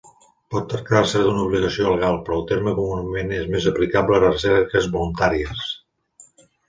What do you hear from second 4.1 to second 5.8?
a recerques voluntàries.